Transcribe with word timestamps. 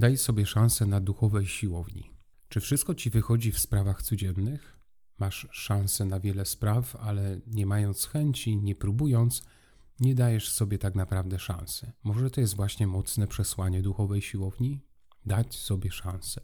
Daj 0.00 0.16
sobie 0.16 0.46
szansę 0.46 0.86
na 0.86 1.00
duchowej 1.00 1.46
siłowni. 1.46 2.10
Czy 2.48 2.60
wszystko 2.60 2.94
ci 2.94 3.10
wychodzi 3.10 3.52
w 3.52 3.58
sprawach 3.58 4.02
codziennych? 4.02 4.78
Masz 5.18 5.48
szansę 5.50 6.04
na 6.04 6.20
wiele 6.20 6.44
spraw, 6.44 6.96
ale 6.96 7.40
nie 7.46 7.66
mając 7.66 8.06
chęci, 8.06 8.56
nie 8.56 8.74
próbując, 8.74 9.42
nie 10.00 10.14
dajesz 10.14 10.52
sobie 10.52 10.78
tak 10.78 10.94
naprawdę 10.94 11.38
szansy. 11.38 11.92
Może 12.04 12.30
to 12.30 12.40
jest 12.40 12.56
właśnie 12.56 12.86
mocne 12.86 13.26
przesłanie 13.26 13.82
duchowej 13.82 14.22
siłowni? 14.22 14.80
Dać 15.26 15.54
sobie 15.54 15.90
szansę. 15.90 16.40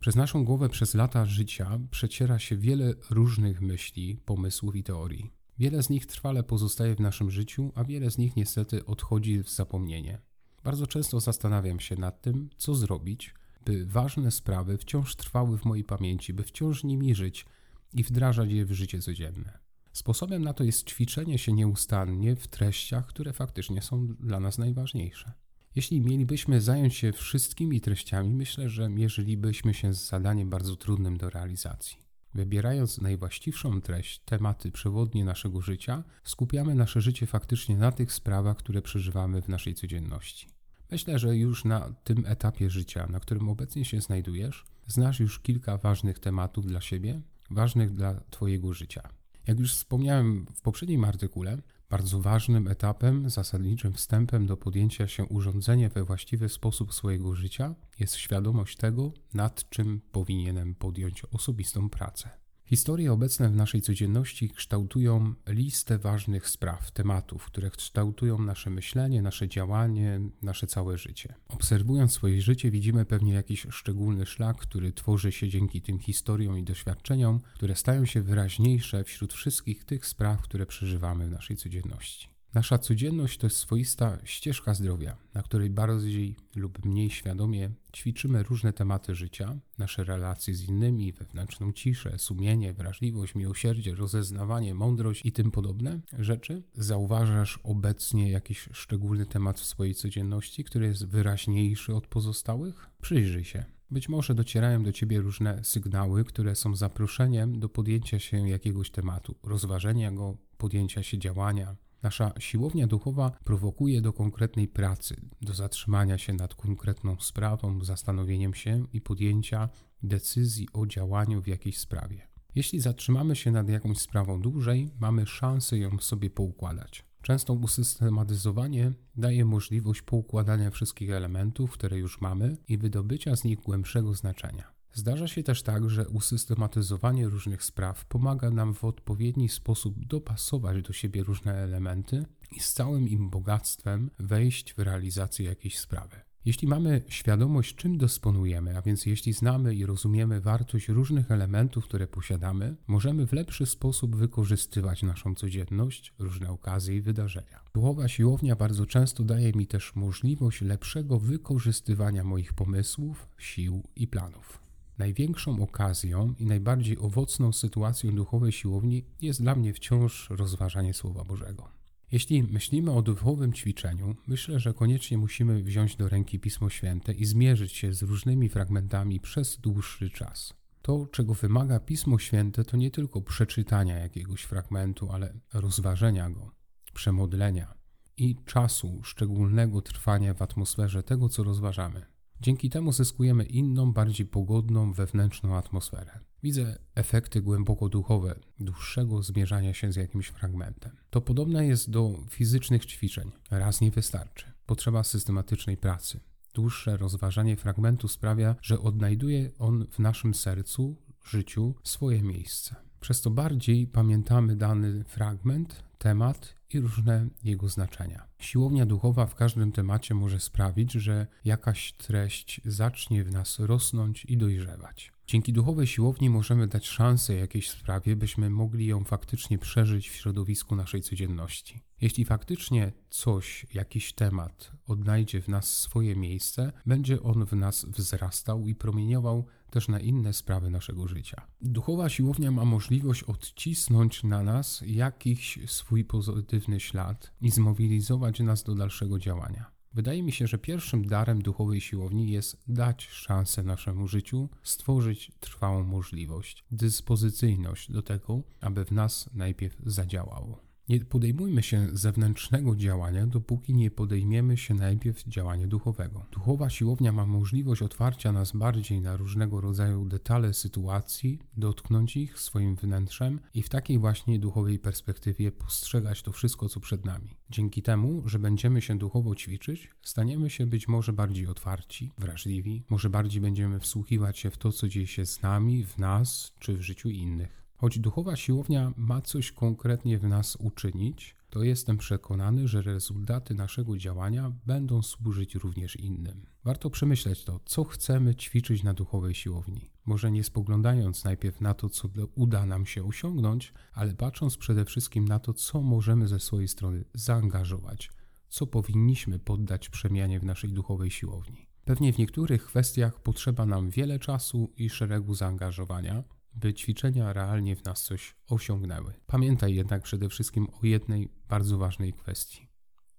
Przez 0.00 0.16
naszą 0.16 0.44
głowę 0.44 0.68
przez 0.68 0.94
lata 0.94 1.26
życia 1.26 1.80
przeciera 1.90 2.38
się 2.38 2.56
wiele 2.56 2.94
różnych 3.10 3.60
myśli, 3.60 4.16
pomysłów 4.24 4.76
i 4.76 4.82
teorii. 4.82 5.30
Wiele 5.58 5.82
z 5.82 5.90
nich 5.90 6.06
trwale 6.06 6.42
pozostaje 6.42 6.94
w 6.94 7.00
naszym 7.00 7.30
życiu, 7.30 7.72
a 7.74 7.84
wiele 7.84 8.10
z 8.10 8.18
nich 8.18 8.36
niestety 8.36 8.86
odchodzi 8.86 9.42
w 9.42 9.50
zapomnienie. 9.50 10.20
Bardzo 10.64 10.86
często 10.86 11.20
zastanawiam 11.20 11.80
się 11.80 11.96
nad 11.96 12.22
tym, 12.22 12.50
co 12.56 12.74
zrobić, 12.74 13.34
by 13.64 13.86
ważne 13.86 14.30
sprawy 14.30 14.78
wciąż 14.78 15.16
trwały 15.16 15.58
w 15.58 15.64
mojej 15.64 15.84
pamięci, 15.84 16.34
by 16.34 16.42
wciąż 16.42 16.84
nimi 16.84 17.14
żyć 17.14 17.46
i 17.94 18.04
wdrażać 18.04 18.50
je 18.50 18.64
w 18.64 18.72
życie 18.72 19.00
codzienne. 19.00 19.58
Sposobem 19.92 20.42
na 20.42 20.52
to 20.52 20.64
jest 20.64 20.88
ćwiczenie 20.90 21.38
się 21.38 21.52
nieustannie 21.52 22.36
w 22.36 22.48
treściach, 22.48 23.06
które 23.06 23.32
faktycznie 23.32 23.82
są 23.82 24.06
dla 24.06 24.40
nas 24.40 24.58
najważniejsze. 24.58 25.32
Jeśli 25.74 26.00
mielibyśmy 26.00 26.60
zająć 26.60 26.94
się 26.94 27.12
wszystkimi 27.12 27.80
treściami, 27.80 28.34
myślę, 28.34 28.68
że 28.68 28.88
mierzylibyśmy 28.88 29.74
się 29.74 29.94
z 29.94 30.08
zadaniem 30.08 30.50
bardzo 30.50 30.76
trudnym 30.76 31.16
do 31.16 31.30
realizacji. 31.30 31.98
Wybierając 32.34 33.00
najwłaściwszą 33.00 33.80
treść, 33.80 34.20
tematy 34.24 34.72
przewodnie 34.72 35.24
naszego 35.24 35.60
życia, 35.60 36.04
skupiamy 36.24 36.74
nasze 36.74 37.00
życie 37.00 37.26
faktycznie 37.26 37.76
na 37.76 37.92
tych 37.92 38.12
sprawach, 38.12 38.56
które 38.56 38.82
przeżywamy 38.82 39.42
w 39.42 39.48
naszej 39.48 39.74
codzienności. 39.74 40.57
Myślę, 40.90 41.18
że 41.18 41.36
już 41.36 41.64
na 41.64 41.94
tym 42.04 42.26
etapie 42.26 42.70
życia, 42.70 43.06
na 43.06 43.20
którym 43.20 43.48
obecnie 43.48 43.84
się 43.84 44.00
znajdujesz, 44.00 44.64
znasz 44.86 45.20
już 45.20 45.40
kilka 45.40 45.76
ważnych 45.78 46.18
tematów 46.18 46.66
dla 46.66 46.80
siebie, 46.80 47.20
ważnych 47.50 47.92
dla 47.92 48.20
Twojego 48.30 48.74
życia. 48.74 49.02
Jak 49.46 49.60
już 49.60 49.74
wspomniałem 49.74 50.46
w 50.54 50.60
poprzednim 50.60 51.04
artykule, 51.04 51.62
bardzo 51.90 52.20
ważnym 52.20 52.68
etapem, 52.68 53.30
zasadniczym 53.30 53.92
wstępem 53.92 54.46
do 54.46 54.56
podjęcia 54.56 55.08
się 55.08 55.24
urządzenia 55.24 55.88
we 55.88 56.04
właściwy 56.04 56.48
sposób 56.48 56.94
swojego 56.94 57.34
życia 57.34 57.74
jest 57.98 58.16
świadomość 58.16 58.76
tego, 58.76 59.12
nad 59.34 59.68
czym 59.70 60.00
powinienem 60.12 60.74
podjąć 60.74 61.24
osobistą 61.24 61.90
pracę. 61.90 62.30
Historie 62.68 63.12
obecne 63.12 63.48
w 63.48 63.56
naszej 63.56 63.82
codzienności 63.82 64.50
kształtują 64.50 65.34
listę 65.46 65.98
ważnych 65.98 66.48
spraw, 66.48 66.90
tematów, 66.90 67.44
które 67.44 67.70
kształtują 67.70 68.38
nasze 68.38 68.70
myślenie, 68.70 69.22
nasze 69.22 69.48
działanie, 69.48 70.20
nasze 70.42 70.66
całe 70.66 70.98
życie. 70.98 71.34
Obserwując 71.48 72.12
swoje 72.12 72.42
życie, 72.42 72.70
widzimy 72.70 73.04
pewnie 73.04 73.32
jakiś 73.32 73.66
szczególny 73.70 74.26
szlak, 74.26 74.56
który 74.56 74.92
tworzy 74.92 75.32
się 75.32 75.48
dzięki 75.48 75.82
tym 75.82 75.98
historiom 75.98 76.58
i 76.58 76.64
doświadczeniom, 76.64 77.40
które 77.54 77.76
stają 77.76 78.04
się 78.04 78.22
wyraźniejsze 78.22 79.04
wśród 79.04 79.32
wszystkich 79.32 79.84
tych 79.84 80.06
spraw, 80.06 80.42
które 80.42 80.66
przeżywamy 80.66 81.26
w 81.26 81.30
naszej 81.30 81.56
codzienności. 81.56 82.37
Nasza 82.54 82.78
codzienność 82.78 83.38
to 83.38 83.46
jest 83.46 83.56
swoista 83.56 84.18
ścieżka 84.24 84.74
zdrowia, 84.74 85.16
na 85.34 85.42
której 85.42 85.70
bardziej 85.70 86.36
lub 86.56 86.84
mniej 86.84 87.10
świadomie 87.10 87.70
ćwiczymy 87.96 88.42
różne 88.42 88.72
tematy 88.72 89.14
życia, 89.14 89.56
nasze 89.78 90.04
relacje 90.04 90.54
z 90.54 90.68
innymi, 90.68 91.12
wewnętrzną 91.12 91.72
ciszę, 91.72 92.18
sumienie, 92.18 92.72
wrażliwość, 92.72 93.34
miłosierdzie, 93.34 93.94
rozeznawanie, 93.94 94.74
mądrość 94.74 95.26
i 95.26 95.32
tym 95.32 95.50
podobne 95.50 96.00
rzeczy. 96.18 96.62
Zauważasz 96.74 97.60
obecnie 97.62 98.30
jakiś 98.30 98.68
szczególny 98.72 99.26
temat 99.26 99.60
w 99.60 99.64
swojej 99.64 99.94
codzienności, 99.94 100.64
który 100.64 100.86
jest 100.86 101.06
wyraźniejszy 101.06 101.94
od 101.94 102.06
pozostałych? 102.06 102.90
Przyjrzyj 103.02 103.44
się. 103.44 103.64
Być 103.90 104.08
może 104.08 104.34
docierają 104.34 104.82
do 104.82 104.92
ciebie 104.92 105.20
różne 105.20 105.64
sygnały, 105.64 106.24
które 106.24 106.54
są 106.54 106.74
zaproszeniem 106.74 107.60
do 107.60 107.68
podjęcia 107.68 108.18
się 108.18 108.48
jakiegoś 108.48 108.90
tematu, 108.90 109.34
rozważenia 109.42 110.12
go, 110.12 110.36
podjęcia 110.58 111.02
się 111.02 111.18
działania, 111.18 111.76
Nasza 112.02 112.32
siłownia 112.38 112.86
duchowa 112.86 113.30
prowokuje 113.44 114.00
do 114.00 114.12
konkretnej 114.12 114.68
pracy, 114.68 115.20
do 115.42 115.54
zatrzymania 115.54 116.18
się 116.18 116.32
nad 116.32 116.54
konkretną 116.54 117.16
sprawą, 117.20 117.84
zastanowieniem 117.84 118.54
się 118.54 118.84
i 118.92 119.00
podjęcia 119.00 119.68
decyzji 120.02 120.68
o 120.72 120.86
działaniu 120.86 121.42
w 121.42 121.46
jakiejś 121.46 121.78
sprawie. 121.78 122.28
Jeśli 122.54 122.80
zatrzymamy 122.80 123.36
się 123.36 123.50
nad 123.50 123.68
jakąś 123.68 123.98
sprawą 123.98 124.40
dłużej, 124.40 124.90
mamy 125.00 125.26
szansę 125.26 125.78
ją 125.78 125.98
sobie 125.98 126.30
poukładać. 126.30 127.04
Często 127.22 127.52
usystematyzowanie 127.52 128.92
daje 129.16 129.44
możliwość 129.44 130.02
poukładania 130.02 130.70
wszystkich 130.70 131.10
elementów, 131.10 131.70
które 131.70 131.98
już 131.98 132.20
mamy 132.20 132.56
i 132.68 132.78
wydobycia 132.78 133.36
z 133.36 133.44
nich 133.44 133.58
głębszego 133.58 134.14
znaczenia. 134.14 134.77
Zdarza 134.92 135.28
się 135.28 135.42
też 135.42 135.62
tak, 135.62 135.90
że 135.90 136.08
usystematyzowanie 136.08 137.28
różnych 137.28 137.64
spraw 137.64 138.04
pomaga 138.04 138.50
nam 138.50 138.74
w 138.74 138.84
odpowiedni 138.84 139.48
sposób 139.48 140.06
dopasować 140.06 140.82
do 140.82 140.92
siebie 140.92 141.22
różne 141.22 141.54
elementy 141.54 142.26
i 142.52 142.60
z 142.60 142.72
całym 142.72 143.08
im 143.08 143.30
bogactwem 143.30 144.10
wejść 144.18 144.74
w 144.74 144.78
realizację 144.78 145.46
jakiejś 145.46 145.78
sprawy. 145.78 146.16
Jeśli 146.44 146.68
mamy 146.68 147.02
świadomość, 147.08 147.74
czym 147.74 147.98
dysponujemy, 147.98 148.76
a 148.76 148.82
więc 148.82 149.06
jeśli 149.06 149.32
znamy 149.32 149.74
i 149.74 149.86
rozumiemy 149.86 150.40
wartość 150.40 150.88
różnych 150.88 151.30
elementów, 151.30 151.84
które 151.84 152.06
posiadamy, 152.06 152.76
możemy 152.86 153.26
w 153.26 153.32
lepszy 153.32 153.66
sposób 153.66 154.16
wykorzystywać 154.16 155.02
naszą 155.02 155.34
codzienność, 155.34 156.14
różne 156.18 156.50
okazje 156.50 156.96
i 156.96 157.00
wydarzenia. 157.00 157.60
Duchowa 157.74 158.08
siłownia 158.08 158.56
bardzo 158.56 158.86
często 158.86 159.24
daje 159.24 159.52
mi 159.52 159.66
też 159.66 159.96
możliwość 159.96 160.60
lepszego 160.60 161.18
wykorzystywania 161.18 162.24
moich 162.24 162.52
pomysłów, 162.52 163.28
sił 163.38 163.82
i 163.96 164.06
planów. 164.06 164.67
Największą 164.98 165.62
okazją 165.62 166.34
i 166.38 166.46
najbardziej 166.46 166.98
owocną 166.98 167.52
sytuacją 167.52 168.14
duchowej 168.14 168.52
siłowni 168.52 169.04
jest 169.20 169.42
dla 169.42 169.54
mnie 169.54 169.74
wciąż 169.74 170.30
rozważanie 170.30 170.94
Słowa 170.94 171.24
Bożego. 171.24 171.68
Jeśli 172.12 172.42
myślimy 172.42 172.92
o 172.92 173.02
duchowym 173.02 173.52
ćwiczeniu, 173.52 174.16
myślę, 174.26 174.60
że 174.60 174.74
koniecznie 174.74 175.18
musimy 175.18 175.62
wziąć 175.62 175.96
do 175.96 176.08
ręki 176.08 176.40
Pismo 176.40 176.70
Święte 176.70 177.12
i 177.12 177.24
zmierzyć 177.24 177.72
się 177.72 177.92
z 177.92 178.02
różnymi 178.02 178.48
fragmentami 178.48 179.20
przez 179.20 179.56
dłuższy 179.56 180.10
czas. 180.10 180.54
To, 180.82 181.06
czego 181.12 181.34
wymaga 181.34 181.80
Pismo 181.80 182.18
Święte, 182.18 182.64
to 182.64 182.76
nie 182.76 182.90
tylko 182.90 183.20
przeczytania 183.20 183.98
jakiegoś 183.98 184.42
fragmentu, 184.42 185.12
ale 185.12 185.34
rozważenia 185.54 186.30
go, 186.30 186.52
przemodlenia 186.94 187.74
i 188.16 188.36
czasu 188.44 189.00
szczególnego 189.02 189.82
trwania 189.82 190.34
w 190.34 190.42
atmosferze 190.42 191.02
tego, 191.02 191.28
co 191.28 191.44
rozważamy. 191.44 192.17
Dzięki 192.40 192.70
temu 192.70 192.92
zyskujemy 192.92 193.44
inną, 193.44 193.92
bardziej 193.92 194.26
pogodną, 194.26 194.92
wewnętrzną 194.92 195.56
atmosferę. 195.56 196.20
Widzę 196.42 196.78
efekty 196.94 197.42
głęboko 197.42 197.88
duchowe 197.88 198.38
dłuższego 198.60 199.22
zmierzania 199.22 199.74
się 199.74 199.92
z 199.92 199.96
jakimś 199.96 200.26
fragmentem. 200.26 200.92
To 201.10 201.20
podobne 201.20 201.66
jest 201.66 201.90
do 201.90 202.24
fizycznych 202.30 202.86
ćwiczeń. 202.86 203.30
Raz 203.50 203.80
nie 203.80 203.90
wystarczy. 203.90 204.52
Potrzeba 204.66 205.04
systematycznej 205.04 205.76
pracy. 205.76 206.20
Dłuższe 206.54 206.96
rozważanie 206.96 207.56
fragmentu 207.56 208.08
sprawia, 208.08 208.56
że 208.62 208.80
odnajduje 208.80 209.50
on 209.58 209.86
w 209.90 209.98
naszym 209.98 210.34
sercu, 210.34 210.96
życiu 211.24 211.74
swoje 211.84 212.22
miejsce. 212.22 212.76
Przez 213.00 213.20
to 213.20 213.30
bardziej 213.30 213.86
pamiętamy 213.86 214.56
dany 214.56 215.04
fragment, 215.04 215.82
temat 215.98 216.57
i 216.74 216.80
różne 216.80 217.28
jego 217.44 217.68
znaczenia. 217.68 218.26
Siłownia 218.38 218.86
duchowa 218.86 219.26
w 219.26 219.34
każdym 219.34 219.72
temacie 219.72 220.14
może 220.14 220.40
sprawić, 220.40 220.92
że 220.92 221.26
jakaś 221.44 221.92
treść 221.92 222.60
zacznie 222.64 223.24
w 223.24 223.32
nas 223.32 223.58
rosnąć 223.58 224.24
i 224.24 224.36
dojrzewać. 224.36 225.17
Dzięki 225.30 225.52
duchowej 225.52 225.86
siłowni 225.86 226.30
możemy 226.30 226.66
dać 226.66 226.86
szansę 226.86 227.34
jakiejś 227.34 227.70
sprawie, 227.70 228.16
byśmy 228.16 228.50
mogli 228.50 228.86
ją 228.86 229.04
faktycznie 229.04 229.58
przeżyć 229.58 230.08
w 230.08 230.14
środowisku 230.14 230.76
naszej 230.76 231.02
codzienności. 231.02 231.82
Jeśli 232.00 232.24
faktycznie 232.24 232.92
coś, 233.10 233.66
jakiś 233.74 234.12
temat 234.12 234.72
odnajdzie 234.86 235.42
w 235.42 235.48
nas 235.48 235.76
swoje 235.76 236.16
miejsce, 236.16 236.72
będzie 236.86 237.22
on 237.22 237.46
w 237.46 237.52
nas 237.52 237.84
wzrastał 237.84 238.66
i 238.66 238.74
promieniował 238.74 239.46
też 239.70 239.88
na 239.88 240.00
inne 240.00 240.32
sprawy 240.32 240.70
naszego 240.70 241.08
życia. 241.08 241.46
Duchowa 241.60 242.08
siłownia 242.08 242.50
ma 242.50 242.64
możliwość 242.64 243.22
odcisnąć 243.22 244.24
na 244.24 244.42
nas 244.42 244.82
jakiś 244.86 245.58
swój 245.66 246.04
pozytywny 246.04 246.80
ślad 246.80 247.32
i 247.40 247.50
zmobilizować 247.50 248.40
nas 248.40 248.62
do 248.62 248.74
dalszego 248.74 249.18
działania. 249.18 249.77
Wydaje 249.94 250.22
mi 250.22 250.32
się, 250.32 250.46
że 250.46 250.58
pierwszym 250.58 251.06
darem 251.06 251.42
duchowej 251.42 251.80
siłowni 251.80 252.30
jest 252.30 252.62
dać 252.68 253.08
szansę 253.08 253.62
naszemu 253.62 254.08
życiu, 254.08 254.48
stworzyć 254.62 255.32
trwałą 255.40 255.84
możliwość, 255.84 256.64
dyspozycyjność 256.70 257.92
do 257.92 258.02
tego, 258.02 258.42
aby 258.60 258.84
w 258.84 258.92
nas 258.92 259.30
najpierw 259.34 259.76
zadziałało. 259.86 260.67
Nie 260.88 261.00
podejmujmy 261.00 261.62
się 261.62 261.88
zewnętrznego 261.92 262.76
działania, 262.76 263.26
dopóki 263.26 263.74
nie 263.74 263.90
podejmiemy 263.90 264.56
się 264.56 264.74
najpierw 264.74 265.24
działania 265.24 265.66
duchowego. 265.66 266.26
Duchowa 266.32 266.70
siłownia 266.70 267.12
ma 267.12 267.26
możliwość 267.26 267.82
otwarcia 267.82 268.32
nas 268.32 268.52
bardziej 268.52 269.00
na 269.00 269.16
różnego 269.16 269.60
rodzaju 269.60 270.04
detale 270.04 270.54
sytuacji, 270.54 271.38
dotknąć 271.56 272.16
ich 272.16 272.38
swoim 272.38 272.76
wnętrzem 272.76 273.40
i 273.54 273.62
w 273.62 273.68
takiej 273.68 273.98
właśnie 273.98 274.38
duchowej 274.38 274.78
perspektywie 274.78 275.52
postrzegać 275.52 276.22
to 276.22 276.32
wszystko, 276.32 276.68
co 276.68 276.80
przed 276.80 277.04
nami. 277.04 277.36
Dzięki 277.50 277.82
temu, 277.82 278.22
że 278.26 278.38
będziemy 278.38 278.82
się 278.82 278.98
duchowo 278.98 279.34
ćwiczyć, 279.34 279.90
staniemy 280.02 280.50
się 280.50 280.66
być 280.66 280.88
może 280.88 281.12
bardziej 281.12 281.46
otwarci, 281.46 282.12
wrażliwi, 282.18 282.84
może 282.88 283.10
bardziej 283.10 283.40
będziemy 283.40 283.80
wsłuchiwać 283.80 284.38
się 284.38 284.50
w 284.50 284.58
to, 284.58 284.72
co 284.72 284.88
dzieje 284.88 285.06
się 285.06 285.26
z 285.26 285.42
nami, 285.42 285.84
w 285.84 285.98
nas 285.98 286.54
czy 286.58 286.76
w 286.76 286.82
życiu 286.82 287.08
innych. 287.08 287.67
Choć 287.80 287.98
duchowa 287.98 288.36
siłownia 288.36 288.92
ma 288.96 289.20
coś 289.20 289.52
konkretnie 289.52 290.18
w 290.18 290.24
nas 290.24 290.56
uczynić, 290.56 291.36
to 291.50 291.62
jestem 291.62 291.98
przekonany, 291.98 292.68
że 292.68 292.82
rezultaty 292.82 293.54
naszego 293.54 293.96
działania 293.96 294.52
będą 294.66 295.02
służyć 295.02 295.54
również 295.54 295.96
innym. 295.96 296.46
Warto 296.64 296.90
przemyśleć 296.90 297.44
to, 297.44 297.60
co 297.64 297.84
chcemy 297.84 298.34
ćwiczyć 298.34 298.82
na 298.82 298.94
duchowej 298.94 299.34
siłowni. 299.34 299.90
Może 300.06 300.30
nie 300.30 300.44
spoglądając 300.44 301.24
najpierw 301.24 301.60
na 301.60 301.74
to, 301.74 301.88
co 301.88 302.08
uda 302.34 302.66
nam 302.66 302.86
się 302.86 303.04
osiągnąć, 303.04 303.72
ale 303.92 304.14
patrząc 304.14 304.56
przede 304.56 304.84
wszystkim 304.84 305.28
na 305.28 305.38
to, 305.38 305.54
co 305.54 305.82
możemy 305.82 306.28
ze 306.28 306.40
swojej 306.40 306.68
strony 306.68 307.04
zaangażować, 307.14 308.10
co 308.48 308.66
powinniśmy 308.66 309.38
poddać 309.38 309.88
przemianie 309.88 310.40
w 310.40 310.44
naszej 310.44 310.72
duchowej 310.72 311.10
siłowni. 311.10 311.66
Pewnie 311.84 312.12
w 312.12 312.18
niektórych 312.18 312.64
kwestiach 312.64 313.20
potrzeba 313.20 313.66
nam 313.66 313.90
wiele 313.90 314.18
czasu 314.18 314.72
i 314.76 314.90
szeregu 314.90 315.34
zaangażowania, 315.34 316.24
by 316.60 316.74
ćwiczenia 316.74 317.32
realnie 317.32 317.76
w 317.76 317.84
nas 317.84 318.02
coś 318.02 318.34
osiągnęły. 318.48 319.14
Pamiętaj 319.26 319.74
jednak 319.74 320.02
przede 320.02 320.28
wszystkim 320.28 320.66
o 320.82 320.86
jednej 320.86 321.28
bardzo 321.48 321.78
ważnej 321.78 322.12
kwestii. 322.12 322.68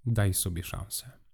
Daj 0.06 0.33
sobie 0.33 0.63
szansę. 0.63 1.19